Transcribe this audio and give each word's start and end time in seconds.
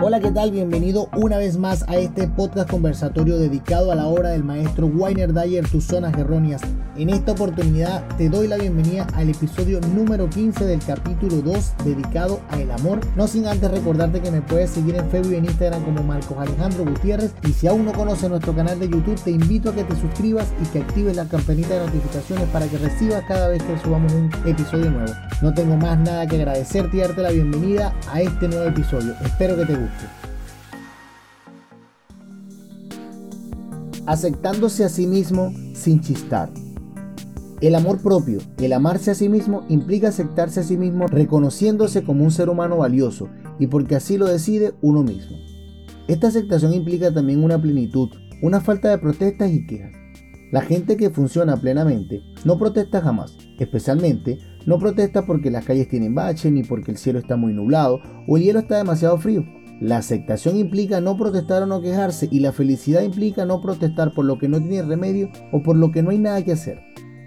Hola, 0.00 0.20
¿qué 0.20 0.30
tal? 0.30 0.52
Bienvenido 0.52 1.08
una 1.16 1.38
vez 1.38 1.58
más 1.58 1.84
a 1.88 1.96
este 1.96 2.28
podcast 2.28 2.70
conversatorio 2.70 3.36
dedicado 3.36 3.90
a 3.90 3.96
la 3.96 4.06
obra 4.06 4.28
del 4.28 4.44
maestro 4.44 4.86
Weiner 4.86 5.32
Dyer, 5.32 5.68
Tus 5.68 5.86
Zonas 5.86 6.16
Erróneas. 6.16 6.62
En 6.96 7.10
esta 7.10 7.32
oportunidad 7.32 8.06
te 8.16 8.28
doy 8.28 8.46
la 8.46 8.56
bienvenida 8.56 9.08
al 9.14 9.28
episodio 9.28 9.80
número 9.80 10.30
15 10.30 10.66
del 10.66 10.78
capítulo 10.84 11.42
2 11.42 11.74
dedicado 11.84 12.40
a 12.50 12.60
el 12.60 12.70
amor. 12.70 13.00
No 13.16 13.26
sin 13.26 13.48
antes 13.48 13.70
recordarte 13.72 14.20
que 14.20 14.30
me 14.30 14.40
puedes 14.40 14.70
seguir 14.70 14.94
en 14.94 15.10
Facebook 15.10 15.32
y 15.32 15.36
en 15.36 15.44
Instagram 15.46 15.84
como 15.84 16.04
Marcos 16.04 16.38
Alejandro 16.38 16.84
Gutiérrez. 16.84 17.34
Y 17.42 17.52
si 17.52 17.66
aún 17.66 17.84
no 17.84 17.92
conoces 17.92 18.30
nuestro 18.30 18.54
canal 18.54 18.78
de 18.78 18.88
YouTube, 18.88 19.20
te 19.20 19.32
invito 19.32 19.70
a 19.70 19.74
que 19.74 19.82
te 19.82 19.96
suscribas 19.96 20.46
y 20.62 20.66
que 20.68 20.80
actives 20.80 21.16
la 21.16 21.24
campanita 21.24 21.74
de 21.74 21.86
notificaciones 21.86 22.48
para 22.50 22.66
que 22.68 22.78
recibas 22.78 23.24
cada 23.26 23.48
vez 23.48 23.62
que 23.64 23.78
subamos 23.78 24.12
un 24.12 24.30
episodio 24.46 24.90
nuevo. 24.90 25.12
No 25.42 25.52
tengo 25.54 25.76
más 25.76 25.98
nada 25.98 26.26
que 26.26 26.36
agradecerte 26.36 26.96
y 26.96 27.00
darte 27.00 27.22
la 27.22 27.30
bienvenida 27.30 27.92
a 28.12 28.20
este 28.22 28.46
nuevo 28.46 28.64
episodio. 28.64 29.14
Espero 29.24 29.56
que 29.56 29.66
te 29.66 29.74
guste. 29.74 29.87
Aceptándose 34.06 34.84
a 34.84 34.88
sí 34.88 35.06
mismo 35.06 35.52
sin 35.74 36.00
chistar. 36.00 36.50
El 37.60 37.74
amor 37.74 38.00
propio, 38.00 38.38
el 38.58 38.72
amarse 38.72 39.10
a 39.10 39.14
sí 39.14 39.28
mismo, 39.28 39.64
implica 39.68 40.08
aceptarse 40.08 40.60
a 40.60 40.62
sí 40.62 40.76
mismo 40.76 41.08
reconociéndose 41.08 42.04
como 42.04 42.24
un 42.24 42.30
ser 42.30 42.48
humano 42.48 42.78
valioso 42.78 43.28
y 43.58 43.66
porque 43.66 43.96
así 43.96 44.16
lo 44.16 44.26
decide 44.26 44.74
uno 44.80 45.02
mismo. 45.02 45.36
Esta 46.06 46.28
aceptación 46.28 46.72
implica 46.72 47.12
también 47.12 47.42
una 47.42 47.60
plenitud, 47.60 48.08
una 48.42 48.60
falta 48.60 48.90
de 48.90 48.98
protestas 48.98 49.50
y 49.50 49.66
quejas. 49.66 49.92
La 50.52 50.62
gente 50.62 50.96
que 50.96 51.10
funciona 51.10 51.56
plenamente 51.56 52.22
no 52.44 52.58
protesta 52.58 53.02
jamás, 53.02 53.36
especialmente 53.58 54.38
no 54.64 54.78
protesta 54.78 55.26
porque 55.26 55.50
las 55.50 55.64
calles 55.64 55.88
tienen 55.88 56.14
bache 56.14 56.50
ni 56.50 56.62
porque 56.62 56.92
el 56.92 56.96
cielo 56.96 57.18
está 57.18 57.36
muy 57.36 57.52
nublado 57.52 58.00
o 58.26 58.36
el 58.36 58.44
hielo 58.44 58.60
está 58.60 58.76
demasiado 58.76 59.18
frío. 59.18 59.44
La 59.80 59.98
aceptación 59.98 60.56
implica 60.56 61.00
no 61.00 61.16
protestar 61.16 61.62
o 61.62 61.66
no 61.66 61.80
quejarse 61.80 62.28
y 62.32 62.40
la 62.40 62.50
felicidad 62.50 63.02
implica 63.02 63.44
no 63.44 63.60
protestar 63.60 64.12
por 64.12 64.24
lo 64.24 64.36
que 64.36 64.48
no 64.48 64.58
tiene 64.58 64.82
remedio 64.82 65.28
o 65.52 65.62
por 65.62 65.76
lo 65.76 65.92
que 65.92 66.02
no 66.02 66.10
hay 66.10 66.18
nada 66.18 66.44
que 66.44 66.52
hacer. 66.52 66.80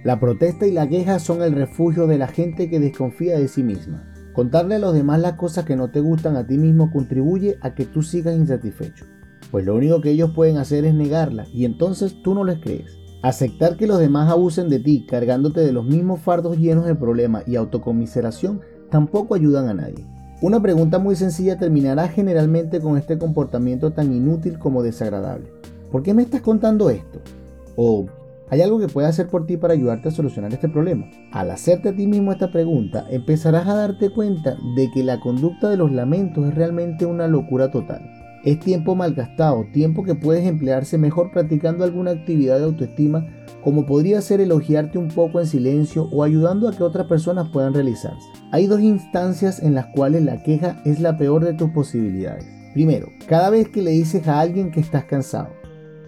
La 0.03 0.19
protesta 0.19 0.67
y 0.67 0.71
la 0.71 0.89
queja 0.89 1.19
son 1.19 1.41
el 1.43 1.53
refugio 1.53 2.07
de 2.07 2.17
la 2.17 2.27
gente 2.27 2.69
que 2.69 2.79
desconfía 2.79 3.39
de 3.39 3.47
sí 3.47 3.63
misma. 3.63 4.11
Contarle 4.33 4.75
a 4.75 4.79
los 4.79 4.93
demás 4.93 5.21
las 5.21 5.33
cosas 5.33 5.63
que 5.63 5.77
no 5.77 5.91
te 5.91 6.01
gustan 6.01 6.35
a 6.35 6.45
ti 6.45 6.57
mismo 6.57 6.91
contribuye 6.91 7.57
a 7.61 7.73
que 7.73 7.85
tú 7.85 8.01
sigas 8.01 8.35
insatisfecho, 8.35 9.05
pues 9.49 9.65
lo 9.65 9.75
único 9.75 10.01
que 10.01 10.11
ellos 10.11 10.31
pueden 10.31 10.57
hacer 10.57 10.83
es 10.85 10.93
negarla 10.93 11.45
y 11.53 11.63
entonces 11.63 12.21
tú 12.21 12.33
no 12.33 12.43
les 12.43 12.59
crees. 12.59 12.97
Aceptar 13.23 13.77
que 13.77 13.87
los 13.87 13.99
demás 13.99 14.29
abusen 14.29 14.67
de 14.67 14.79
ti 14.79 15.05
cargándote 15.07 15.61
de 15.61 15.71
los 15.71 15.85
mismos 15.85 16.19
fardos 16.19 16.57
llenos 16.57 16.85
de 16.85 16.95
problemas 16.95 17.47
y 17.47 17.55
autocomiseración 17.55 18.61
tampoco 18.89 19.35
ayudan 19.35 19.69
a 19.69 19.73
nadie. 19.73 20.05
Una 20.41 20.59
pregunta 20.59 20.97
muy 20.97 21.15
sencilla 21.15 21.59
terminará 21.59 22.07
generalmente 22.07 22.79
con 22.79 22.97
este 22.97 23.19
comportamiento 23.19 23.91
tan 23.91 24.11
inútil 24.11 24.57
como 24.57 24.81
desagradable. 24.81 25.51
¿Por 25.91 26.01
qué 26.01 26.15
me 26.15 26.23
estás 26.23 26.41
contando 26.41 26.89
esto? 26.89 27.19
O 27.75 28.07
¿hay 28.49 28.63
algo 28.63 28.79
que 28.79 28.87
pueda 28.87 29.07
hacer 29.07 29.27
por 29.27 29.45
ti 29.45 29.57
para 29.57 29.75
ayudarte 29.75 30.09
a 30.09 30.11
solucionar 30.11 30.51
este 30.51 30.67
problema? 30.67 31.05
Al 31.31 31.51
hacerte 31.51 31.89
a 31.89 31.95
ti 31.95 32.07
mismo 32.07 32.31
esta 32.31 32.51
pregunta, 32.51 33.05
empezarás 33.11 33.67
a 33.67 33.75
darte 33.75 34.09
cuenta 34.09 34.57
de 34.75 34.89
que 34.89 35.03
la 35.03 35.19
conducta 35.19 35.69
de 35.69 35.77
los 35.77 35.91
lamentos 35.91 36.47
es 36.47 36.55
realmente 36.55 37.05
una 37.05 37.27
locura 37.27 37.69
total. 37.69 38.01
Es 38.43 38.59
tiempo 38.59 38.95
malgastado, 38.95 39.67
tiempo 39.71 40.03
que 40.03 40.15
puedes 40.15 40.47
emplearse 40.47 40.97
mejor 40.97 41.31
practicando 41.31 41.83
alguna 41.83 42.09
actividad 42.09 42.57
de 42.57 42.65
autoestima, 42.65 43.27
como 43.63 43.85
podría 43.85 44.21
ser 44.21 44.41
elogiarte 44.41 44.97
un 44.97 45.09
poco 45.09 45.39
en 45.39 45.47
silencio 45.47 46.09
o 46.11 46.23
ayudando 46.23 46.67
a 46.67 46.71
que 46.71 46.83
otras 46.83 47.07
personas 47.07 47.49
puedan 47.49 47.73
realizarse. 47.73 48.27
Hay 48.51 48.67
dos 48.67 48.81
instancias 48.81 49.61
en 49.61 49.75
las 49.75 49.87
cuales 49.95 50.23
la 50.23 50.43
queja 50.43 50.81
es 50.85 50.99
la 50.99 51.17
peor 51.17 51.45
de 51.45 51.53
tus 51.53 51.69
posibilidades. 51.71 52.45
Primero, 52.73 53.07
cada 53.27 53.49
vez 53.49 53.69
que 53.69 53.81
le 53.81 53.91
dices 53.91 54.27
a 54.27 54.39
alguien 54.39 54.71
que 54.71 54.79
estás 54.79 55.05
cansado. 55.05 55.49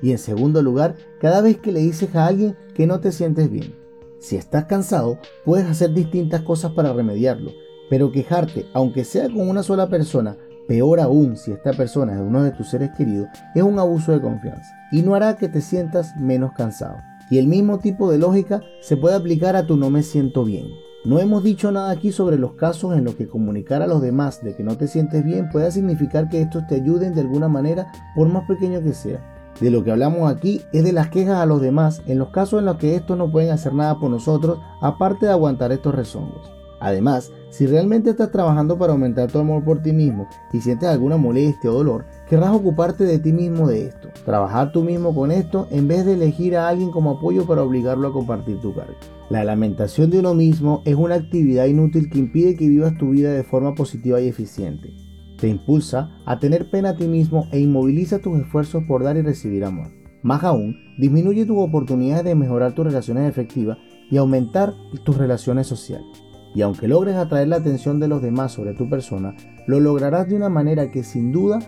Y 0.01 0.11
en 0.11 0.17
segundo 0.17 0.61
lugar, 0.61 0.95
cada 1.19 1.41
vez 1.41 1.57
que 1.57 1.71
le 1.71 1.79
dices 1.79 2.15
a 2.15 2.27
alguien 2.27 2.55
que 2.73 2.87
no 2.87 2.99
te 2.99 3.11
sientes 3.11 3.50
bien. 3.50 3.75
Si 4.19 4.35
estás 4.35 4.66
cansado, 4.66 5.19
puedes 5.45 5.66
hacer 5.66 5.94
distintas 5.94 6.41
cosas 6.41 6.72
para 6.72 6.94
remediarlo, 6.94 7.51
pero 7.89 8.11
quejarte, 8.11 8.66
aunque 8.73 9.03
sea 9.03 9.29
con 9.29 9.49
una 9.49 9.63
sola 9.63 9.89
persona, 9.89 10.38
Peor 10.67 11.01
aún 11.01 11.35
si 11.35 11.51
esta 11.51 11.73
persona 11.73 12.13
es 12.13 12.19
uno 12.19 12.41
de 12.41 12.51
tus 12.51 12.69
seres 12.69 12.91
queridos, 12.97 13.28
es 13.53 13.63
un 13.63 13.79
abuso 13.79 14.13
de 14.13 14.22
confianza 14.22 14.73
y 14.91 15.01
no 15.01 15.13
hará 15.13 15.35
que 15.35 15.49
te 15.49 15.59
sientas 15.59 16.16
menos 16.16 16.53
cansado. 16.53 16.97
Y 17.33 17.39
el 17.39 17.47
mismo 17.47 17.79
tipo 17.79 18.11
de 18.11 18.19
lógica 18.19 18.61
se 18.79 18.95
puede 18.95 19.16
aplicar 19.16 19.55
a 19.55 19.66
tu 19.66 19.75
no 19.75 19.89
me 19.89 20.03
siento 20.03 20.45
bien. 20.45 20.67
No 21.03 21.17
hemos 21.17 21.44
dicho 21.44 21.71
nada 21.71 21.89
aquí 21.89 22.11
sobre 22.11 22.38
los 22.38 22.53
casos 22.53 22.95
en 22.95 23.05
los 23.05 23.16
que 23.16 23.27
comunicar 23.27 23.81
a 23.81 23.88
los 23.88 24.03
demás 24.03 24.44
de 24.44 24.55
que 24.55 24.61
no 24.61 24.77
te 24.77 24.88
sientes 24.88 25.25
bien 25.25 25.49
pueda 25.49 25.72
significar 25.72 26.29
que 26.29 26.41
estos 26.41 26.67
te 26.67 26.75
ayuden 26.75 27.16
de 27.16 27.22
alguna 27.22 27.47
manera, 27.47 27.91
por 28.16 28.29
más 28.29 28.47
pequeño 28.47 28.83
que 28.83 28.93
sea. 28.93 29.51
De 29.59 29.72
lo 29.72 29.83
que 29.83 29.89
hablamos 29.89 30.31
aquí 30.31 30.61
es 30.73 30.83
de 30.83 30.93
las 30.93 31.09
quejas 31.09 31.38
a 31.38 31.47
los 31.47 31.59
demás 31.59 32.03
en 32.05 32.19
los 32.19 32.29
casos 32.29 32.59
en 32.59 32.66
los 32.66 32.77
que 32.77 32.95
estos 32.95 33.17
no 33.17 33.31
pueden 33.31 33.49
hacer 33.49 33.73
nada 33.73 33.99
por 33.99 34.11
nosotros, 34.11 34.59
aparte 34.79 35.25
de 35.25 35.31
aguantar 35.31 35.72
estos 35.72 35.95
rezongos. 35.95 36.51
Además, 36.83 37.31
si 37.49 37.66
realmente 37.66 38.09
estás 38.09 38.29
trabajando 38.29 38.77
para 38.77 38.91
aumentar 38.91 39.31
tu 39.31 39.39
amor 39.39 39.63
por 39.63 39.81
ti 39.81 39.94
mismo 39.94 40.27
y 40.51 40.59
sientes 40.59 40.89
alguna 40.89 41.16
molestia 41.16 41.71
o 41.71 41.75
dolor, 41.75 42.03
querrás 42.27 42.53
ocuparte 42.53 43.05
de 43.05 43.19
ti 43.19 43.31
mismo 43.31 43.69
de 43.69 43.85
esto. 43.85 44.09
Trabajar 44.25 44.73
tú 44.73 44.83
mismo 44.83 45.16
con 45.16 45.31
esto 45.31 45.66
en 45.72 45.88
vez 45.88 46.05
de 46.05 46.16
elegir 46.16 46.57
a 46.57 46.67
alguien 46.67 46.91
como 46.91 47.11
apoyo 47.11 47.47
para 47.47 47.63
obligarlo 47.63 48.09
a 48.09 48.11
compartir 48.11 48.59
tu 48.59 48.75
carga. 48.75 48.97
La 49.29 49.45
lamentación 49.45 50.09
de 50.09 50.19
uno 50.19 50.33
mismo 50.33 50.81
es 50.83 50.95
una 50.95 51.16
actividad 51.16 51.67
inútil 51.67 52.09
que 52.09 52.19
impide 52.19 52.57
que 52.57 52.67
vivas 52.67 52.97
tu 52.97 53.11
vida 53.11 53.31
de 53.31 53.43
forma 53.43 53.75
positiva 53.75 54.19
y 54.19 54.27
eficiente. 54.27 54.93
Te 55.38 55.47
impulsa 55.47 56.11
a 56.25 56.38
tener 56.39 56.69
pena 56.69 56.89
a 56.89 56.97
ti 56.97 57.07
mismo 57.07 57.47
e 57.53 57.61
inmoviliza 57.61 58.19
tus 58.19 58.38
esfuerzos 58.41 58.83
por 58.89 59.03
dar 59.05 59.16
y 59.16 59.22
recibir 59.22 59.63
amor. 59.63 59.88
Más 60.22 60.43
aún, 60.43 60.75
disminuye 60.97 61.45
tus 61.45 61.59
oportunidades 61.59 62.25
de 62.25 62.35
mejorar 62.35 62.75
tus 62.75 62.85
relaciones 62.85 63.29
efectivas 63.29 63.77
y 64.11 64.17
aumentar 64.17 64.73
tus 65.05 65.17
relaciones 65.17 65.67
sociales 65.67 66.22
y 66.56 66.62
aunque 66.62 66.88
logres 66.88 67.16
atraer 67.16 67.47
la 67.47 67.58
atención 67.58 68.00
de 68.00 68.08
los 68.08 68.22
demás 68.22 68.52
sobre 68.52 68.74
tu 68.74 68.90
persona, 68.90 69.36
lo 69.68 69.80
lograrás 69.80 70.28
de 70.28 70.36
una 70.36 70.50
manera 70.50 70.91
que 70.91 71.03
sin 71.03 71.31
duda 71.31 71.59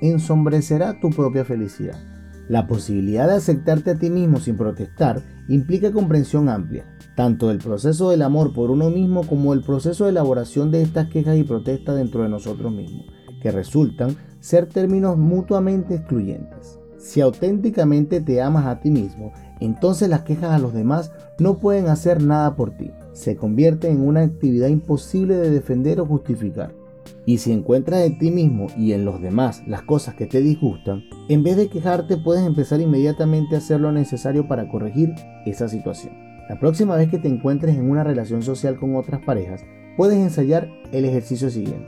ensombrecerá 0.00 0.98
tu 1.00 1.10
propia 1.10 1.44
felicidad. 1.44 1.96
La 2.48 2.66
posibilidad 2.66 3.28
de 3.28 3.34
aceptarte 3.34 3.92
a 3.92 3.98
ti 3.98 4.10
mismo 4.10 4.38
sin 4.38 4.56
protestar 4.56 5.22
implica 5.48 5.92
comprensión 5.92 6.48
amplia, 6.48 6.86
tanto 7.14 7.48
del 7.48 7.58
proceso 7.58 8.10
del 8.10 8.22
amor 8.22 8.52
por 8.52 8.70
uno 8.70 8.90
mismo 8.90 9.24
como 9.26 9.52
el 9.52 9.62
proceso 9.62 10.04
de 10.04 10.10
elaboración 10.10 10.70
de 10.70 10.82
estas 10.82 11.08
quejas 11.08 11.36
y 11.36 11.44
protestas 11.44 11.96
dentro 11.96 12.22
de 12.22 12.28
nosotros 12.28 12.72
mismos, 12.72 13.06
que 13.40 13.52
resultan 13.52 14.16
ser 14.40 14.66
términos 14.66 15.16
mutuamente 15.16 15.94
excluyentes. 15.94 16.78
Si 16.98 17.20
auténticamente 17.20 18.20
te 18.20 18.42
amas 18.42 18.66
a 18.66 18.80
ti 18.80 18.90
mismo, 18.90 19.32
entonces 19.60 20.08
las 20.08 20.22
quejas 20.22 20.50
a 20.50 20.58
los 20.58 20.72
demás 20.72 21.12
no 21.38 21.58
pueden 21.58 21.88
hacer 21.88 22.22
nada 22.22 22.56
por 22.56 22.72
ti 22.72 22.90
se 23.12 23.36
convierte 23.36 23.88
en 23.88 24.00
una 24.00 24.22
actividad 24.22 24.68
imposible 24.68 25.36
de 25.36 25.50
defender 25.50 26.00
o 26.00 26.06
justificar. 26.06 26.72
Y 27.24 27.38
si 27.38 27.52
encuentras 27.52 28.02
en 28.02 28.18
ti 28.18 28.30
mismo 28.30 28.66
y 28.76 28.92
en 28.92 29.04
los 29.04 29.20
demás 29.20 29.62
las 29.66 29.82
cosas 29.82 30.14
que 30.14 30.26
te 30.26 30.40
disgustan, 30.40 31.04
en 31.28 31.42
vez 31.42 31.56
de 31.56 31.68
quejarte 31.68 32.16
puedes 32.16 32.44
empezar 32.44 32.80
inmediatamente 32.80 33.54
a 33.54 33.58
hacer 33.58 33.80
lo 33.80 33.92
necesario 33.92 34.48
para 34.48 34.68
corregir 34.68 35.12
esa 35.46 35.68
situación. 35.68 36.14
La 36.48 36.58
próxima 36.58 36.96
vez 36.96 37.08
que 37.08 37.18
te 37.18 37.28
encuentres 37.28 37.76
en 37.76 37.88
una 37.88 38.04
relación 38.04 38.42
social 38.42 38.78
con 38.78 38.96
otras 38.96 39.22
parejas, 39.24 39.64
puedes 39.96 40.18
ensayar 40.18 40.68
el 40.90 41.04
ejercicio 41.04 41.50
siguiente. 41.50 41.86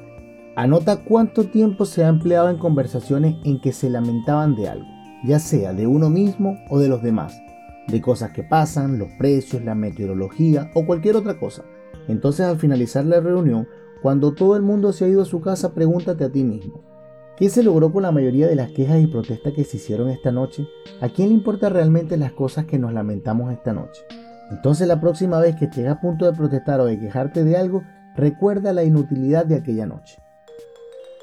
Anota 0.57 0.99
cuánto 0.99 1.45
tiempo 1.45 1.85
se 1.85 2.05
ha 2.05 2.09
empleado 2.09 2.49
en 2.49 2.59
conversaciones 2.59 3.35
en 3.45 3.61
que 3.61 3.73
se 3.73 3.91
lamentaban 3.91 4.55
de 4.55 4.69
algo, 4.69 4.87
ya 5.25 5.41
sea 5.41 5.73
de 5.73 5.89
uno 5.89 6.11
mismo 6.11 6.57
o 6.71 6.79
de 6.79 6.89
los 6.89 7.03
demás, 7.03 7.44
de 7.89 8.01
cosas 8.01 8.31
que 8.31 8.43
pasan, 8.43 8.99
los 8.99 9.11
precios, 9.19 9.65
la 9.65 9.75
meteorología 9.75 10.71
o 10.75 10.87
cualquier 10.87 11.17
otra 11.17 11.39
cosa. 11.39 11.65
Entonces 12.09 12.47
al 12.47 12.59
finalizar 12.59 13.05
la 13.05 13.21
reunión, 13.21 13.69
cuando 14.03 14.35
todo 14.35 14.57
el 14.57 14.63
mundo 14.63 14.93
se 14.93 15.05
ha 15.05 15.09
ido 15.09 15.23
a 15.23 15.27
su 15.27 15.41
casa, 15.41 15.75
pregúntate 15.75 16.25
a 16.25 16.31
ti 16.31 16.45
mismo, 16.45 16.83
¿qué 17.37 17.49
se 17.49 17.63
logró 17.63 17.93
con 17.93 18.03
la 18.03 18.13
mayoría 18.13 18.47
de 18.47 18.57
las 18.57 18.71
quejas 18.73 19.01
y 19.01 19.07
protestas 19.07 19.53
que 19.55 19.65
se 19.65 19.79
hicieron 19.79 20.11
esta 20.11 20.31
noche? 20.31 20.67
¿A 21.01 21.09
quién 21.09 21.29
le 21.29 21.35
importan 21.35 21.73
realmente 21.73 22.17
las 22.17 22.33
cosas 22.33 22.67
que 22.67 22.79
nos 22.79 22.93
lamentamos 22.93 23.53
esta 23.53 23.73
noche? 23.73 24.03
Entonces 24.51 24.87
la 24.87 25.01
próxima 25.01 25.41
vez 25.41 25.57
que 25.57 25.67
estés 25.67 25.89
a 25.89 26.01
punto 26.01 26.27
de 26.27 26.37
protestar 26.37 26.81
o 26.81 26.85
de 26.85 26.99
quejarte 26.99 27.45
de 27.45 27.57
algo, 27.57 27.83
recuerda 28.15 28.73
la 28.73 28.85
inutilidad 28.85 29.47
de 29.47 29.57
aquella 29.57 29.87
noche. 29.87 30.19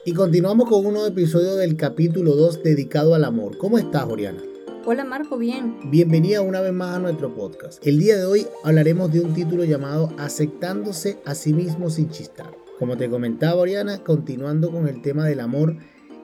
Y 0.03 0.13
continuamos 0.13 0.67
con 0.67 0.83
un 0.83 0.93
nuevo 0.93 1.07
episodio 1.07 1.55
del 1.55 1.77
capítulo 1.77 2.35
2 2.35 2.63
dedicado 2.63 3.13
al 3.13 3.23
amor. 3.23 3.59
¿Cómo 3.59 3.77
estás, 3.77 4.05
Oriana? 4.05 4.41
Hola 4.83 5.05
Marco, 5.05 5.37
bien. 5.37 5.77
Bienvenida 5.91 6.41
una 6.41 6.59
vez 6.59 6.73
más 6.73 6.95
a 6.95 6.99
nuestro 6.99 7.35
podcast. 7.35 7.85
El 7.85 7.99
día 7.99 8.17
de 8.17 8.25
hoy 8.25 8.47
hablaremos 8.63 9.13
de 9.13 9.19
un 9.19 9.35
título 9.35 9.63
llamado 9.63 10.11
Aceptándose 10.17 11.19
a 11.23 11.35
sí 11.35 11.53
mismo 11.53 11.91
sin 11.91 12.09
chistar. 12.09 12.49
Como 12.79 12.97
te 12.97 13.07
comentaba 13.07 13.61
Oriana, 13.61 14.03
continuando 14.03 14.71
con 14.71 14.87
el 14.87 15.03
tema 15.03 15.27
del 15.27 15.41
amor, 15.41 15.75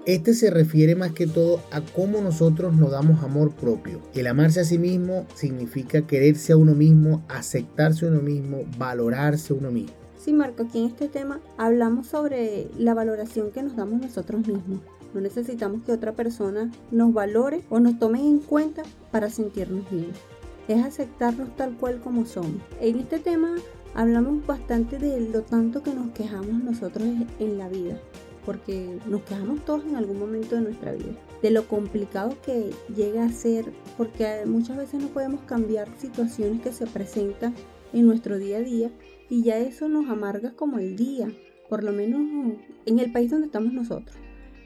este 0.07 0.33
se 0.33 0.49
refiere 0.49 0.95
más 0.95 1.11
que 1.11 1.27
todo 1.27 1.61
a 1.71 1.81
cómo 1.81 2.19
nosotros 2.19 2.75
nos 2.75 2.89
damos 2.89 3.23
amor 3.23 3.53
propio. 3.53 4.01
El 4.15 4.25
amarse 4.25 4.61
a 4.61 4.65
sí 4.65 4.79
mismo 4.79 5.27
significa 5.35 6.07
quererse 6.07 6.53
a 6.53 6.57
uno 6.57 6.73
mismo, 6.73 7.23
aceptarse 7.29 8.07
a 8.07 8.09
uno 8.09 8.21
mismo, 8.21 8.65
valorarse 8.79 9.53
a 9.53 9.57
uno 9.57 9.69
mismo. 9.69 9.93
Sí, 10.17 10.33
Marco, 10.33 10.63
aquí 10.63 10.79
en 10.79 10.85
este 10.87 11.09
tema 11.09 11.41
hablamos 11.57 12.07
sobre 12.07 12.69
la 12.75 12.95
valoración 12.95 13.51
que 13.51 13.61
nos 13.61 13.75
damos 13.75 14.01
nosotros 14.01 14.47
mismos. 14.47 14.79
No 15.13 15.21
necesitamos 15.21 15.83
que 15.83 15.91
otra 15.91 16.13
persona 16.13 16.71
nos 16.91 17.13
valore 17.13 17.63
o 17.69 17.79
nos 17.79 17.97
tome 17.99 18.19
en 18.19 18.39
cuenta 18.39 18.83
para 19.11 19.29
sentirnos 19.29 19.89
bien. 19.89 20.11
Es 20.67 20.83
aceptarnos 20.83 21.55
tal 21.55 21.75
cual 21.77 21.99
como 22.01 22.25
somos. 22.25 22.61
En 22.81 22.99
este 22.99 23.19
tema 23.19 23.55
hablamos 23.93 24.45
bastante 24.45 24.99
de 24.99 25.19
lo 25.21 25.41
tanto 25.41 25.81
que 25.81 25.93
nos 25.93 26.11
quejamos 26.11 26.63
nosotros 26.63 27.07
en 27.39 27.57
la 27.57 27.67
vida, 27.69 27.99
porque 28.45 28.99
nos 29.07 29.23
quejamos 29.23 29.65
todos 29.65 29.85
en 29.85 29.95
algún 29.95 30.19
momento 30.19 30.55
de 30.55 30.61
nuestra 30.61 30.91
vida, 30.91 31.17
de 31.41 31.51
lo 31.51 31.67
complicado 31.67 32.35
que 32.45 32.71
llega 32.95 33.23
a 33.23 33.29
ser, 33.29 33.71
porque 33.97 34.43
muchas 34.45 34.77
veces 34.77 35.01
no 35.01 35.07
podemos 35.07 35.41
cambiar 35.41 35.89
situaciones 35.97 36.61
que 36.61 36.73
se 36.73 36.85
presentan 36.85 37.55
en 37.93 38.05
nuestro 38.05 38.37
día 38.37 38.57
a 38.57 38.61
día 38.61 38.91
y 39.29 39.43
ya 39.43 39.57
eso 39.57 39.89
nos 39.89 40.09
amarga 40.09 40.51
como 40.51 40.77
el 40.79 40.95
día, 40.95 41.31
por 41.69 41.83
lo 41.83 41.91
menos 41.91 42.21
en 42.85 42.99
el 42.99 43.11
país 43.11 43.31
donde 43.31 43.47
estamos 43.47 43.73
nosotros. 43.73 44.15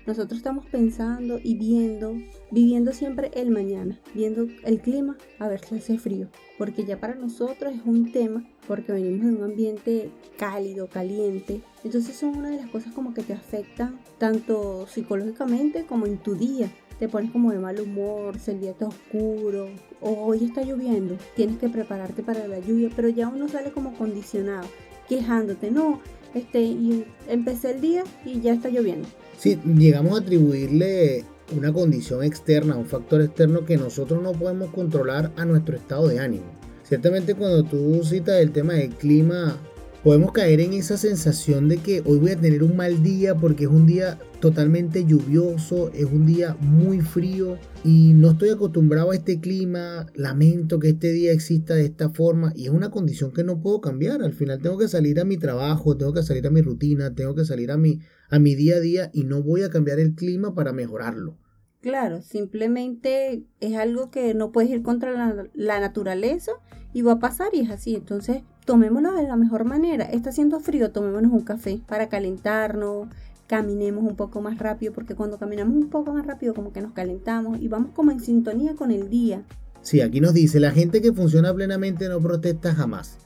Nosotros 0.08 0.40
estamos 0.40 0.66
pensando 0.66 1.40
y 1.42 1.56
viendo, 1.56 2.16
viviendo 2.50 2.92
siempre 2.92 3.30
el 3.36 3.52
mañana, 3.52 4.00
viendo 4.16 4.48
el 4.64 4.82
clima 4.82 5.16
a 5.38 5.48
ver 5.48 5.64
si 5.64 5.76
hace 5.76 6.00
frío, 6.00 6.28
porque 6.58 6.86
ya 6.86 7.00
para 7.00 7.14
nosotros 7.14 7.72
es 7.76 7.82
un 7.86 8.12
tema, 8.12 8.44
porque 8.68 8.94
venimos 8.94 9.28
de 9.28 9.36
un 9.36 9.44
ambiente 9.44 10.10
cálido, 10.40 10.88
caliente, 10.88 11.62
entonces 11.84 12.16
son 12.16 12.38
una 12.38 12.50
de 12.50 12.58
las 12.58 12.70
cosas 12.72 12.94
como 12.94 13.14
que 13.14 13.22
te 13.22 13.34
afectan 13.34 14.00
tanto 14.18 14.88
psicológicamente 14.88 15.86
como 15.86 16.08
en 16.08 16.18
tu 16.18 16.34
día. 16.36 16.72
Te 16.98 17.08
pones 17.08 17.32
como 17.32 17.52
de 17.52 17.58
mal 17.58 17.80
humor, 17.80 18.38
si 18.40 18.52
el 18.52 18.62
día 18.62 18.72
está 18.72 18.88
oscuro, 18.88 19.70
o 20.02 20.12
hoy 20.26 20.46
está 20.46 20.64
lloviendo, 20.64 21.18
tienes 21.36 21.58
que 21.58 21.70
prepararte 21.70 22.22
para 22.22 22.48
la 22.48 22.60
lluvia, 22.60 22.90
pero 22.96 23.10
ya 23.10 23.28
uno 23.28 23.48
sale 23.48 23.72
como 23.72 23.94
condicionado, 23.94 24.68
quejándote, 25.10 25.72
no, 25.72 26.00
este, 26.36 26.62
y 26.62 27.06
empecé 27.28 27.72
el 27.72 27.82
día 27.82 28.04
y 28.24 28.40
ya 28.42 28.54
está 28.54 28.70
lloviendo 28.70 29.08
si 29.42 29.58
llegamos 29.66 30.14
a 30.14 30.22
atribuirle 30.22 31.26
una 31.58 31.74
condición 31.74 32.24
externa, 32.24 32.76
un 32.76 32.86
factor 32.86 33.24
externo 33.24 33.66
que 33.66 33.76
nosotros 33.76 34.22
no 34.22 34.34
podemos 34.34 34.70
controlar 34.70 35.32
a 35.36 35.46
nuestro 35.46 35.76
estado 35.76 36.08
de 36.08 36.20
ánimo. 36.20 36.46
Ciertamente 36.84 37.34
cuando 37.34 37.64
tú 37.64 38.04
citas 38.04 38.40
el 38.40 38.52
tema 38.52 38.74
del 38.74 38.92
clima, 38.92 39.58
podemos 40.04 40.32
caer 40.32 40.62
en 40.62 40.74
esa 40.74 40.96
sensación 40.96 41.70
de 41.70 41.78
que 41.78 42.04
hoy 42.06 42.20
voy 42.20 42.32
a 42.32 42.40
tener 42.40 42.62
un 42.62 42.76
mal 42.76 43.02
día 43.02 43.34
porque 43.34 43.64
es 43.64 43.70
un 43.72 43.88
día 43.88 44.20
totalmente 44.42 45.06
lluvioso, 45.06 45.90
es 45.94 46.04
un 46.04 46.26
día 46.26 46.58
muy 46.60 47.00
frío 47.00 47.58
y 47.86 48.12
no 48.14 48.32
estoy 48.32 48.50
acostumbrado 48.50 49.12
a 49.12 49.16
este 49.16 49.40
clima, 49.40 50.08
lamento 50.16 50.80
que 50.80 50.90
este 50.90 51.14
día 51.14 51.32
exista 51.32 51.76
de 51.76 51.86
esta 51.86 52.10
forma 52.10 52.52
y 52.56 52.66
es 52.66 52.72
una 52.72 52.92
condición 52.92 53.32
que 53.32 53.46
no 53.46 53.62
puedo 53.62 53.80
cambiar. 53.80 54.22
Al 54.22 54.34
final 54.34 54.60
tengo 54.62 54.78
que 54.78 54.90
salir 54.90 55.22
a 55.22 55.24
mi 55.24 55.38
trabajo, 55.38 55.96
tengo 55.96 56.14
que 56.14 56.24
salir 56.24 56.46
a 56.48 56.50
mi 56.50 56.62
rutina, 56.62 57.14
tengo 57.16 57.36
que 57.36 57.46
salir 57.46 57.72
a 57.72 57.78
mi, 57.78 58.02
a 58.30 58.40
mi 58.40 58.56
día 58.56 58.76
a 58.76 58.80
día 58.82 59.12
y 59.14 59.24
no 59.24 59.42
voy 59.42 59.62
a 59.62 59.70
cambiar 59.70 60.00
el 60.00 60.16
clima 60.16 60.54
para 60.54 60.74
mejorarlo. 60.74 61.38
Claro, 61.80 62.22
simplemente 62.22 63.46
es 63.60 63.76
algo 63.76 64.12
que 64.12 64.34
no 64.34 64.52
puedes 64.52 64.70
ir 64.72 64.82
contra 64.84 65.12
la, 65.12 65.48
la 65.54 65.80
naturaleza 65.80 66.52
y 66.94 67.04
va 67.04 67.14
a 67.14 67.20
pasar 67.20 67.50
y 67.54 67.62
es 67.62 67.70
así. 67.70 67.96
Entonces, 67.96 68.44
tomémoslo 68.66 69.14
de 69.14 69.24
la 69.24 69.36
mejor 69.36 69.66
manera. 69.66 70.06
Está 70.06 70.30
haciendo 70.30 70.60
frío, 70.60 70.92
tomémonos 70.92 71.32
un 71.32 71.42
café 71.42 71.82
para 71.88 72.10
calentarnos, 72.10 73.08
caminemos 73.52 74.06
un 74.06 74.16
poco 74.16 74.40
más 74.40 74.58
rápido, 74.60 74.94
porque 74.94 75.14
cuando 75.14 75.38
caminamos 75.38 75.76
un 75.76 75.90
poco 75.90 76.14
más 76.14 76.26
rápido 76.26 76.54
como 76.54 76.72
que 76.72 76.80
nos 76.80 76.94
calentamos 76.94 77.60
y 77.60 77.68
vamos 77.68 77.92
como 77.94 78.12
en 78.12 78.22
sintonía 78.22 78.78
con 78.78 78.92
el 78.92 79.10
día. 79.10 79.44
Sí, 79.82 80.00
aquí 80.00 80.22
nos 80.22 80.34
dice, 80.34 80.62
la 80.62 80.72
gente 80.72 81.02
que 81.02 81.12
funciona 81.12 81.54
plenamente 81.54 82.08
no 82.08 82.22
protesta 82.22 82.74
jamás. 82.74 83.18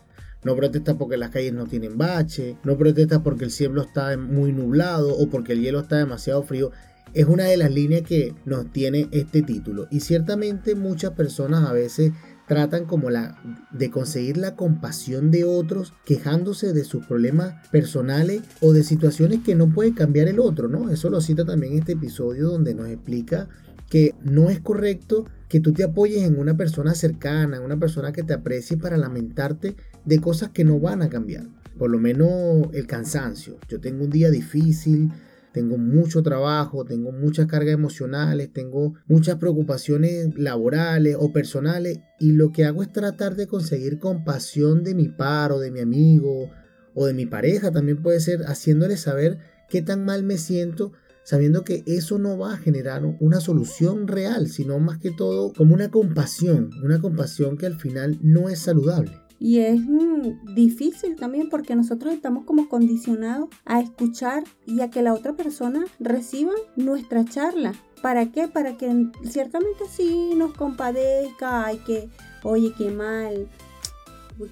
No 0.43 0.55
protesta 0.55 0.97
porque 0.97 1.17
las 1.17 1.29
calles 1.29 1.53
no 1.53 1.67
tienen 1.67 1.99
bache, 1.99 2.57
no 2.63 2.75
protesta 2.75 3.21
porque 3.21 3.45
el 3.45 3.51
cielo 3.51 3.83
está 3.83 4.17
muy 4.17 4.51
nublado 4.51 5.15
o 5.15 5.29
porque 5.29 5.53
el 5.53 5.61
hielo 5.61 5.81
está 5.81 5.97
demasiado 5.97 6.41
frío. 6.41 6.71
Es 7.13 7.27
una 7.27 7.43
de 7.43 7.57
las 7.57 7.71
líneas 7.71 8.01
que 8.01 8.33
nos 8.45 8.71
tiene 8.71 9.07
este 9.11 9.43
título. 9.43 9.85
Y 9.91 9.99
ciertamente 9.99 10.73
muchas 10.73 11.11
personas 11.11 11.69
a 11.69 11.71
veces 11.71 12.13
tratan 12.47 12.85
como 12.85 13.09
la 13.09 13.37
de 13.71 13.89
conseguir 13.89 14.37
la 14.37 14.55
compasión 14.55 15.31
de 15.31 15.43
otros 15.43 15.93
quejándose 16.05 16.73
de 16.73 16.83
sus 16.83 17.05
problemas 17.05 17.67
personales 17.69 18.41
o 18.61 18.73
de 18.73 18.83
situaciones 18.83 19.41
que 19.43 19.55
no 19.55 19.73
puede 19.73 19.93
cambiar 19.93 20.27
el 20.27 20.39
otro, 20.39 20.67
¿no? 20.67 20.89
Eso 20.89 21.09
lo 21.09 21.21
cita 21.21 21.45
también 21.45 21.77
este 21.77 21.93
episodio 21.93 22.49
donde 22.49 22.75
nos 22.75 22.87
explica 22.89 23.49
que 23.89 24.15
no 24.23 24.49
es 24.49 24.59
correcto 24.59 25.25
que 25.47 25.59
tú 25.59 25.73
te 25.73 25.83
apoyes 25.83 26.23
en 26.23 26.39
una 26.39 26.57
persona 26.57 26.95
cercana, 26.95 27.57
en 27.57 27.63
una 27.63 27.77
persona 27.77 28.11
que 28.11 28.23
te 28.23 28.33
aprecie 28.33 28.77
para 28.77 28.97
lamentarte 28.97 29.75
de 30.03 30.19
cosas 30.19 30.49
que 30.49 30.63
no 30.63 30.79
van 30.79 31.01
a 31.01 31.09
cambiar. 31.09 31.47
Por 31.77 31.89
lo 31.89 31.99
menos 31.99 32.67
el 32.73 32.87
cansancio. 32.87 33.57
Yo 33.67 33.79
tengo 33.79 34.05
un 34.05 34.09
día 34.09 34.29
difícil, 34.31 35.11
tengo 35.55 35.77
mucho 35.77 36.21
trabajo, 36.21 36.83
tengo 36.83 37.13
muchas 37.13 37.45
cargas 37.45 37.75
emocionales, 37.75 38.51
tengo 38.51 38.95
muchas 39.07 39.37
preocupaciones 39.37 40.37
laborales 40.37 41.15
o 41.17 41.31
personales 41.31 42.01
y 42.19 42.33
lo 42.33 42.51
que 42.51 42.65
hago 42.65 42.83
es 42.83 42.91
tratar 42.91 43.37
de 43.37 43.47
conseguir 43.47 43.97
compasión 43.97 44.83
de 44.83 44.93
mi 44.93 45.07
par 45.07 45.53
o 45.53 45.59
de 45.59 45.71
mi 45.71 45.79
amigo 45.79 46.51
o 46.93 47.05
de 47.05 47.13
mi 47.13 47.25
pareja, 47.25 47.71
también 47.71 48.03
puede 48.03 48.19
ser 48.19 48.41
haciéndole 48.47 48.97
saber 48.97 49.37
qué 49.69 49.81
tan 49.81 50.03
mal 50.03 50.23
me 50.23 50.37
siento 50.37 50.91
sabiendo 51.23 51.63
que 51.63 51.83
eso 51.87 52.19
no 52.19 52.37
va 52.37 52.53
a 52.53 52.57
generar 52.57 53.03
una 53.19 53.39
solución 53.39 54.07
real, 54.07 54.47
sino 54.49 54.77
más 54.77 54.99
que 54.99 55.09
todo 55.09 55.53
como 55.53 55.73
una 55.73 55.89
compasión, 55.89 56.69
una 56.83 56.99
compasión 56.99 57.57
que 57.57 57.65
al 57.65 57.79
final 57.79 58.19
no 58.21 58.49
es 58.49 58.59
saludable. 58.59 59.24
Y 59.39 59.59
es 59.59 59.79
mm, 59.79 60.55
difícil 60.55 61.15
también 61.15 61.49
porque 61.49 61.75
nosotros 61.75 62.13
estamos 62.13 62.45
como 62.45 62.69
condicionados 62.69 63.49
a 63.65 63.79
escuchar 63.79 64.43
y 64.65 64.81
a 64.81 64.89
que 64.89 65.01
la 65.01 65.13
otra 65.13 65.33
persona 65.33 65.85
reciba 65.99 66.53
nuestra 66.75 67.25
charla. 67.25 67.73
¿Para 68.01 68.31
qué? 68.31 68.47
Para 68.47 68.77
que 68.77 69.07
ciertamente 69.23 69.85
sí 69.89 70.31
nos 70.35 70.53
compadezca, 70.53 71.65
ay 71.65 71.81
que, 71.85 72.09
oye, 72.43 72.73
qué 72.77 72.91
mal, 72.91 73.47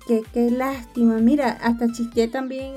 qué, 0.08 0.24
qué 0.34 0.50
lástima. 0.52 1.18
Mira, 1.20 1.52
hasta 1.62 1.92
chisté 1.92 2.28
también 2.28 2.74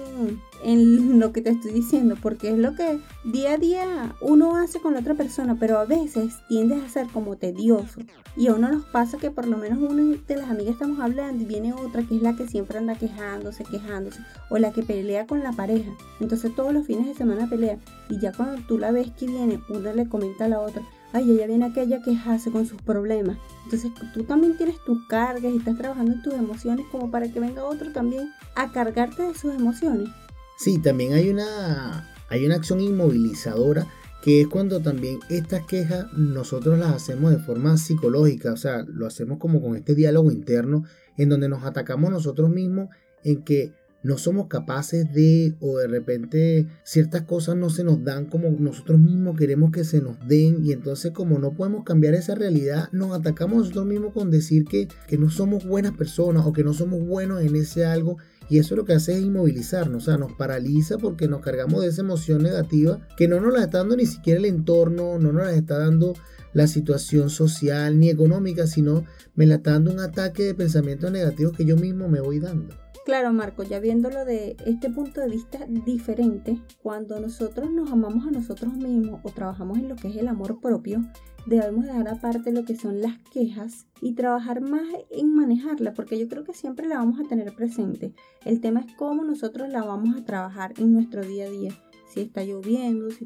en 0.63 1.19
lo 1.21 1.33
que 1.33 1.43
te 1.43 1.51
estoy 1.51 1.73
diciendo, 1.73 2.17
porque 2.21 2.51
es 2.51 2.59
lo 2.59 2.75
que 2.75 2.99
día 3.25 3.53
a 3.53 3.59
día 3.59 4.17
uno 4.21 4.57
hace 4.57 4.81
con 4.81 4.95
la 4.95 5.01
otra 5.01 5.15
persona, 5.15 5.57
pero 5.59 5.79
a 5.79 5.85
veces 5.85 6.35
tiendes 6.49 6.83
a 6.83 6.89
ser 6.89 7.07
como 7.09 7.37
tedioso. 7.37 8.01
Y 8.37 8.49
a 8.49 8.55
uno 8.55 8.71
nos 8.71 8.85
pasa 8.85 9.17
que 9.17 9.31
por 9.31 9.47
lo 9.47 9.57
menos 9.57 9.79
una 9.79 10.17
de 10.17 10.37
las 10.37 10.51
amigas 10.51 10.75
estamos 10.75 11.01
hablando 11.01 11.43
y 11.43 11.47
viene 11.47 11.73
otra 11.73 12.03
que 12.03 12.17
es 12.17 12.23
la 12.23 12.37
que 12.37 12.47
siempre 12.47 12.79
anda 12.79 12.95
quejándose, 12.95 13.65
quejándose, 13.65 14.21
o 14.51 14.59
la 14.59 14.73
que 14.73 14.83
pelea 14.83 15.27
con 15.27 15.43
la 15.43 15.53
pareja. 15.53 15.91
Entonces 16.21 16.55
todos 16.55 16.73
los 16.73 16.87
fines 16.87 17.07
de 17.07 17.15
semana 17.15 17.49
pelea. 17.49 17.79
Y 18.11 18.19
ya 18.19 18.33
cuando 18.33 18.61
tú 18.67 18.79
la 18.79 18.91
ves 18.91 19.11
que 19.13 19.27
viene, 19.27 19.61
una 19.71 19.95
le 19.95 20.09
comenta 20.09 20.45
a 20.45 20.49
la 20.49 20.61
otra, 20.61 20.83
ay, 21.13 21.31
ella 21.31 21.47
viene 21.47 21.65
aquella 21.65 22.03
quejarse 22.03 22.51
con 22.51 22.67
sus 22.67 22.81
problemas. 22.83 23.39
Entonces 23.65 23.91
tú 24.13 24.25
también 24.25 24.57
tienes 24.57 24.77
tus 24.85 25.07
cargas 25.07 25.53
y 25.53 25.57
estás 25.57 25.79
trabajando 25.79 26.13
en 26.13 26.23
tus 26.23 26.35
emociones 26.35 26.87
como 26.93 27.11
para 27.11 27.29
que 27.29 27.41
venga 27.41 27.65
otro 27.65 27.91
también 27.93 28.31
a 28.55 28.71
cargarte 28.71 29.23
de 29.23 29.35
sus 29.35 29.55
emociones. 29.55 30.11
Sí, 30.57 30.79
también 30.79 31.13
hay 31.13 31.29
una, 31.29 32.09
hay 32.29 32.47
una 32.47 32.57
acción 32.57 32.81
inmovilizadora 32.81 33.87
que 34.23 34.41
es 34.41 34.49
cuando 34.49 34.81
también 34.81 35.21
estas 35.29 35.65
quejas 35.67 36.13
nosotros 36.15 36.79
las 36.79 36.95
hacemos 36.95 37.31
de 37.31 37.39
forma 37.39 37.77
psicológica, 37.77 38.53
o 38.53 38.57
sea, 38.57 38.85
lo 38.89 39.07
hacemos 39.07 39.39
como 39.39 39.63
con 39.63 39.77
este 39.77 39.95
diálogo 39.95 40.33
interno 40.33 40.85
en 41.17 41.29
donde 41.29 41.49
nos 41.49 41.65
atacamos 41.65 42.11
nosotros 42.11 42.51
mismos 42.51 42.89
en 43.23 43.45
que 43.45 43.73
no 44.07 44.19
somos 44.19 44.47
capaces 44.47 45.13
de 45.13 45.57
o 45.59 45.79
de 45.79 45.89
repente 45.89 46.69
ciertas 46.85 47.23
cosas 47.23 47.57
no 47.57 47.71
se 47.71 47.83
nos 47.83 48.05
dan 48.05 48.27
como 48.27 48.51
nosotros 48.51 49.01
mismos 49.01 49.37
queremos 49.37 49.73
que 49.73 49.83
se 49.83 50.01
nos 50.01 50.17
den 50.29 50.65
y 50.65 50.71
entonces 50.71 51.11
como 51.11 51.41
no 51.41 51.55
podemos 51.55 51.83
cambiar 51.83 52.15
esa 52.15 52.37
realidad 52.37 52.89
nos 52.93 53.13
atacamos 53.13 53.59
nosotros 53.59 53.87
mismos 53.87 54.13
con 54.13 54.31
decir 54.31 54.65
que, 54.65 54.87
que 55.09 55.19
no 55.19 55.29
somos 55.29 55.67
buenas 55.67 55.93
personas 55.93 56.47
o 56.47 56.53
que 56.53 56.63
no 56.63 56.73
somos 56.73 57.05
buenos 57.05 57.43
en 57.43 57.57
ese 57.57 57.85
algo 57.85 58.17
y 58.49 58.61
eso 58.61 58.77
lo 58.77 58.85
que 58.85 58.93
hace 58.93 59.15
es 59.15 59.25
inmovilizarnos, 59.25 60.05
o 60.05 60.07
sea, 60.07 60.19
nos 60.19 60.35
paraliza 60.35 60.99
porque 60.99 61.27
nos 61.27 61.41
cargamos 61.41 61.83
de 61.83 61.89
esa 61.89 62.03
emoción 62.03 62.45
negativa 62.45 63.01
que 63.17 63.27
no 63.27 63.41
nos 63.41 63.53
la 63.53 63.65
está 63.65 63.79
dando 63.79 63.97
ni 63.97 64.07
siquiera 64.07 64.39
el 64.39 64.45
entorno, 64.45 65.19
no 65.19 65.33
nos 65.33 65.47
la 65.47 65.53
está 65.53 65.79
dando 65.79 66.15
la 66.53 66.69
situación 66.69 67.29
social 67.29 67.99
ni 67.99 68.09
económica, 68.09 68.69
sino 68.69 69.05
me 69.35 69.47
la 69.47 69.57
está 69.57 69.73
dando 69.73 69.91
un 69.91 69.99
ataque 69.99 70.45
de 70.45 70.55
pensamientos 70.55 71.11
negativos 71.11 71.57
que 71.57 71.65
yo 71.65 71.77
mismo 71.77 72.09
me 72.09 72.21
voy 72.21 72.39
dando. 72.39 72.86
Claro, 73.07 73.33
Marco, 73.33 73.63
ya 73.63 73.79
viéndolo 73.79 74.25
de 74.25 74.57
este 74.67 74.91
punto 74.91 75.21
de 75.21 75.29
vista 75.29 75.65
diferente, 75.69 76.61
cuando 76.83 77.21
nosotros 77.21 77.71
nos 77.71 77.93
amamos 77.93 78.27
a 78.27 78.33
nosotros 78.33 78.77
mismos 78.77 79.21
o 79.23 79.31
trabajamos 79.31 79.79
en 79.79 79.89
lo 79.89 79.95
que 79.95 80.09
es 80.09 80.17
el 80.17 80.27
amor 80.27 80.61
propio, 80.61 81.03
debemos 81.47 81.85
dejar 81.85 82.09
aparte 82.09 82.51
lo 82.51 82.65
que 82.65 82.75
son 82.75 83.01
las 83.01 83.17
quejas 83.31 83.87
y 84.01 84.15
trabajar 84.15 84.61
más 84.61 84.83
en 85.13 85.33
manejarla, 85.37 85.95
porque 85.95 86.19
yo 86.19 86.27
creo 86.27 86.43
que 86.43 86.53
siempre 86.53 86.89
la 86.89 86.97
vamos 86.97 87.21
a 87.21 87.29
tener 87.29 87.55
presente. 87.55 88.13
El 88.45 88.61
tema 88.61 88.81
es 88.81 88.93
cómo 88.97 89.23
nosotros 89.23 89.69
la 89.69 89.85
vamos 89.85 90.17
a 90.17 90.25
trabajar 90.25 90.75
en 90.77 90.93
nuestro 90.93 91.23
día 91.23 91.45
a 91.47 91.51
día. 91.51 91.71
Si 92.13 92.23
está 92.23 92.43
lloviendo, 92.43 93.11
si, 93.11 93.25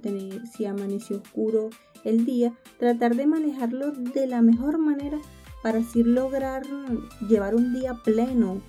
si 0.52 0.66
amaneció 0.66 1.22
oscuro 1.22 1.70
el 2.04 2.26
día, 2.26 2.52
tratar 2.78 3.16
de 3.16 3.26
manejarlo 3.26 3.92
de 3.92 4.26
la 4.26 4.42
mejor 4.42 4.76
manera 4.76 5.16
para 5.62 5.78
así 5.78 6.02
lograr 6.02 6.64
llevar 7.26 7.54
un 7.54 7.72
día 7.72 7.94
pleno 8.04 8.60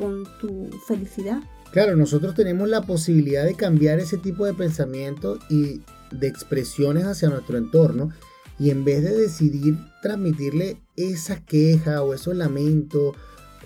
con 0.00 0.24
tu 0.40 0.70
felicidad. 0.88 1.42
Claro, 1.72 1.94
nosotros 1.94 2.34
tenemos 2.34 2.68
la 2.68 2.82
posibilidad 2.82 3.44
de 3.44 3.54
cambiar 3.54 4.00
ese 4.00 4.16
tipo 4.16 4.46
de 4.46 4.54
pensamiento 4.54 5.38
y 5.48 5.82
de 6.10 6.26
expresiones 6.26 7.04
hacia 7.04 7.28
nuestro 7.28 7.58
entorno 7.58 8.10
y 8.58 8.70
en 8.70 8.84
vez 8.84 9.04
de 9.04 9.14
decidir 9.14 9.76
transmitirle 10.02 10.78
esa 10.96 11.44
queja 11.44 12.02
o 12.02 12.14
esos 12.14 12.34
lamentos 12.34 13.14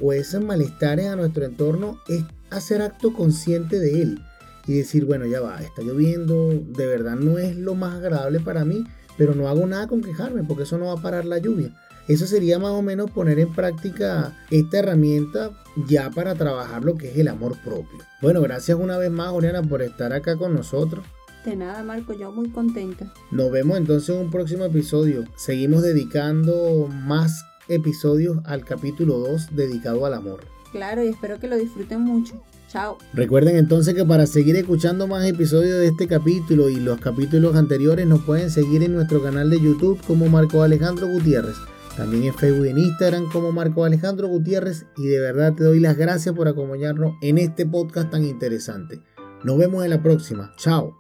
o 0.01 0.13
esos 0.13 0.45
malestares 0.45 1.07
a 1.07 1.17
nuestro 1.17 1.45
entorno, 1.45 2.01
es 2.09 2.25
hacer 2.51 2.83
acto 2.83 3.13
consciente 3.13 3.79
de 3.79 4.03
él 4.03 4.21
y 4.67 4.75
decir, 4.75 5.05
bueno, 5.05 5.27
ya 5.27 5.41
va, 5.41 5.63
está 5.63 5.83
lloviendo, 5.83 6.51
de 6.51 6.87
verdad 6.87 7.17
no 7.17 7.39
es 7.39 7.57
lo 7.57 7.75
más 7.75 7.95
agradable 7.95 8.41
para 8.41 8.65
mí, 8.65 8.85
pero 9.17 9.35
no 9.35 9.49
hago 9.49 9.67
nada 9.67 9.87
con 9.87 10.03
quejarme 10.03 10.45
porque 10.45 10.65
eso 10.65 10.79
no 10.79 10.87
va 10.87 10.93
a 10.95 11.03
parar 11.03 11.25
la 11.25 11.39
lluvia. 11.39 11.71
Eso 12.07 12.27
sería 12.27 12.59
más 12.59 12.73
o 12.73 12.83
menos 12.83 13.11
poner 13.11 13.39
en 13.39 13.53
práctica 13.53 14.37
esta 14.51 14.79
herramienta 14.79 15.53
ya 15.87 16.11
para 16.11 16.35
trabajar 16.35 16.85
lo 16.85 16.97
que 16.97 17.11
es 17.11 17.19
el 17.19 17.29
amor 17.29 17.57
propio. 17.65 17.99
Bueno, 18.21 18.43
gracias 18.43 18.79
una 18.79 18.99
vez 18.99 19.11
más, 19.11 19.31
Juliana, 19.31 19.63
por 19.63 19.81
estar 19.81 20.13
acá 20.13 20.37
con 20.37 20.55
nosotros. 20.55 21.05
De 21.47 21.57
nada, 21.57 21.83
Marco, 21.83 22.13
yo 22.13 22.31
muy 22.33 22.51
contenta. 22.51 23.13
Nos 23.31 23.51
vemos 23.51 23.79
entonces 23.79 24.15
en 24.15 24.23
un 24.23 24.31
próximo 24.31 24.65
episodio. 24.65 25.25
Seguimos 25.37 25.83
dedicando 25.83 26.89
más 26.91 27.45
episodios 27.69 28.39
al 28.45 28.65
capítulo 28.65 29.19
2 29.19 29.55
dedicado 29.55 30.05
al 30.05 30.15
amor. 30.15 30.54
Claro, 30.75 31.05
y 31.05 31.07
espero 31.07 31.39
que 31.39 31.47
lo 31.47 31.57
disfruten 31.57 32.01
mucho. 32.01 32.43
Chao. 32.69 32.99
Recuerden 33.13 33.57
entonces 33.57 33.95
que 33.95 34.05
para 34.05 34.27
seguir 34.27 34.57
escuchando 34.57 35.07
más 35.07 35.25
episodios 35.25 35.79
de 35.79 35.87
este 35.87 36.09
capítulo 36.09 36.69
y 36.69 36.81
los 36.81 36.99
capítulos 36.99 37.55
anteriores 37.55 38.09
nos 38.09 38.25
pueden 38.25 38.51
seguir 38.51 38.83
en 38.83 38.93
nuestro 38.93 39.23
canal 39.23 39.51
de 39.51 39.61
YouTube 39.61 40.01
como 40.05 40.29
Marco 40.29 40.65
Alejandro 40.65 41.07
Gutiérrez. 41.07 41.55
También 41.97 42.25
en 42.25 42.35
Facebook 42.35 42.67
y 42.67 42.71
en 42.71 42.79
Instagram 42.79 43.31
como 43.31 43.53
Marco 43.53 43.85
Alejandro 43.85 44.27
Gutiérrez. 44.27 44.85
Y 44.97 45.07
de 45.07 45.21
verdad 45.21 45.55
te 45.55 45.63
doy 45.63 45.79
las 45.79 45.97
gracias 45.97 46.35
por 46.35 46.49
acompañarnos 46.49 47.15
en 47.23 47.39
este 47.39 47.67
podcast 47.67 48.11
tan 48.11 48.25
interesante. 48.25 49.01
Nos 49.45 49.57
vemos 49.57 49.85
en 49.85 49.91
la 49.91 50.03
próxima. 50.03 50.53
Chao. 50.57 50.97